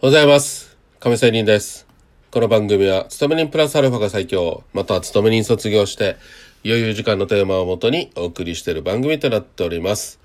[0.00, 0.76] おはようございます。
[1.00, 1.84] 亀仙人です。
[2.30, 6.16] この番組は、勤め人プラスアルファが最強、または勤め人卒業して、
[6.64, 10.20] 余裕時間のテーマをもとにお送りしている番組となっております。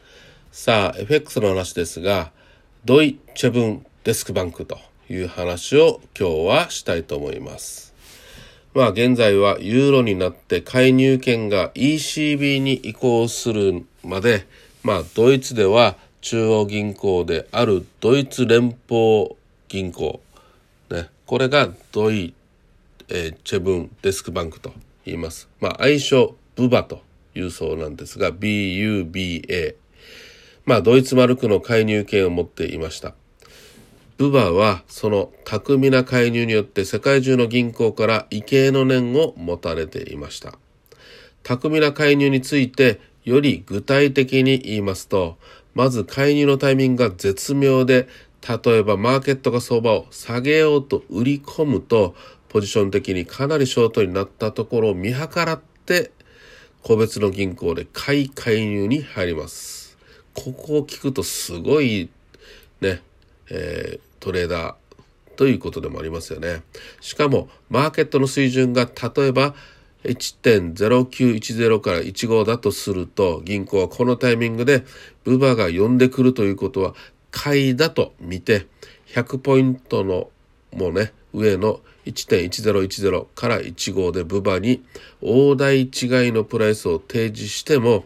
[0.52, 2.32] さあ、FX の話ですが、
[2.86, 4.78] ドイチェブンデスクバンクと
[5.10, 7.96] いう話を今日はしたいと思います。
[8.76, 14.46] まあ現在はユーロになって介入権が ECB に移行するまで、
[14.84, 19.36] まあドイツでは中央銀行であるドイツ連邦
[19.74, 20.22] 銀行、
[20.92, 22.36] ね、これがドイ、
[23.10, 24.72] えーチェブンデスクバンクと
[25.04, 25.50] 言います。
[25.60, 27.02] まあ愛称ブバと
[27.34, 29.74] いうそうなんですが BUBA。
[30.66, 33.16] まあドイツマルクの介入権を持っていました。
[34.18, 40.54] ブバはその巧みな介入によって世界中の銀行から畏敬の念を持たれていました。
[41.42, 45.38] 巧みな介入についてより具体的に言いますと、
[45.74, 48.08] まず介入のタイミングが絶妙で、
[48.48, 52.16] 例えばマーケットが相場を下げようと売り込むと、
[52.50, 56.12] ポジション的にかなりショートになったところを見計らって、
[56.82, 59.98] 個別の銀行で買い介入に入ります。
[60.34, 62.10] ここを聞くとすごい
[62.82, 63.02] ね、
[63.50, 66.64] えートレーダーということでもありますよね。
[67.02, 69.54] しかも、マーケットの水準が例えば
[70.06, 74.86] 1.0910から15だとすると、銀行はこのタイミングで
[75.26, 76.94] ブバが呼んでくるということは
[77.34, 78.68] 買いだと見て、
[79.08, 80.30] 100ポイントの
[80.72, 84.84] もうね、上の1.1010から15でブバに
[85.22, 85.88] 大台違い
[86.32, 88.06] のプライスを提示しても、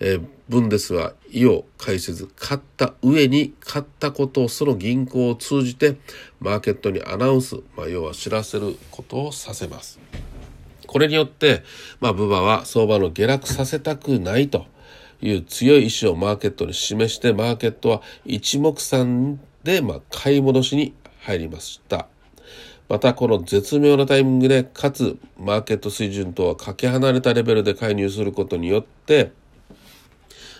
[0.00, 5.96] えーブンデスは意を介せず買った上に買ったことをその銀行を通じて
[6.40, 9.98] マーケットにアナウンス、まあ、要は知らせることをさせます。
[10.86, 11.64] これによって、
[12.00, 14.66] まあ、ブバは相場の下落させたくないと
[15.20, 22.06] いう強い意志をマーケットに示してマーケットは一目散で、まあ、買い戻しに入りました。
[22.88, 29.32] またこの絶妙なタイミングでかつマーケット水準とはかけ離れたレベルで介入することによって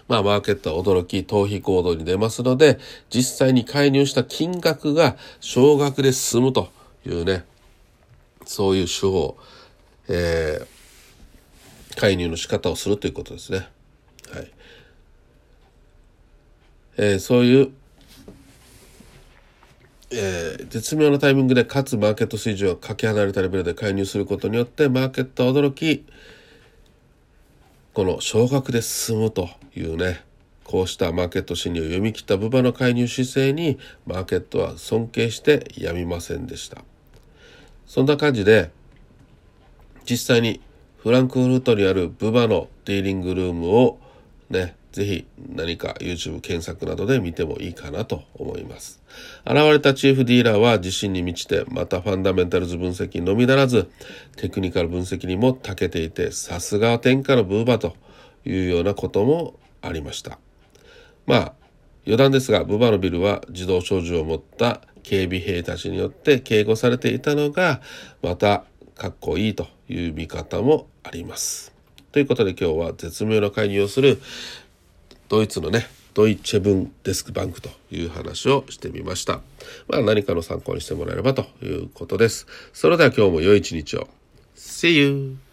[0.08, 2.78] まあ、マーケットは驚き、逃避行動に出ますので、
[3.10, 6.68] 実際に介入した金額が少額で済むと
[7.04, 7.44] いうね、
[8.44, 9.36] そういう手法、
[10.08, 10.76] えー
[11.96, 13.68] 介入の仕方をするということですね。
[14.32, 14.52] はい。
[16.98, 17.72] えーそういう、
[20.10, 26.04] えー絶妙なタイミングで、かつマーケット水準をかけ離れたレベルで介入することによって、マーケットは驚き、
[27.96, 30.20] この少額で進むというね
[30.64, 36.84] こうしたマーケット心理を読み切ったブバの介入姿勢にマーケットは尊敬してやみませんでした
[37.86, 38.70] そんな感じで
[40.04, 40.60] 実際に
[40.98, 43.98] フランクフルトにあるブバのディーリングルームを
[44.50, 49.02] ねぜひ何か YouTube 検索などで見てもいいかなと思います。
[49.44, 53.90] 現れたチーフディーラーは自信に満ちて、またファンダメンタルズ分析のみならず、
[54.36, 57.94] テクニカル分析にも長けていて、さすがは天下のブーバーと
[58.46, 60.38] いうようなこともありました。
[61.26, 61.52] まあ、
[62.06, 67.82] 余談ですが、ブーバーのビルは自動小銃を持った警備兵たちによって警護されていたのが、
[68.22, 68.64] また
[68.94, 71.75] かっこいいという見方もあります。
[72.16, 74.22] ということで今日は絶妙な介入をする
[75.28, 79.42] ドイツのね、ドイチェブンデスクバンクという話をしてみました。
[79.86, 82.46] まあ何かの参考にしてもらえればということです。
[82.72, 84.08] それでは今日も良い一日を。
[84.56, 85.45] See you!